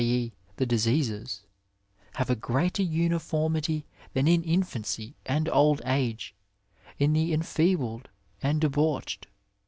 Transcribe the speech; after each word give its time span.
e., 0.03 0.33
the 0.55 0.65
diseases, 0.65 1.43
have 2.15 2.27
a 2.27 2.35
greater 2.35 2.81
uniformity 2.81 3.85
than 4.13 4.27
in 4.27 4.43
infancy 4.43 5.13
and 5.27 5.47
old 5.49 5.79
age, 5.85 6.33
in 6.97 7.13
the 7.13 7.31
en&ebled 7.31 8.09
and 8.41 8.61
debauched. 8.61 9.27